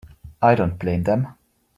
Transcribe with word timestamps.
I 0.41 0.55
don't 0.55 0.79
blame 0.79 1.03
them. 1.03 1.35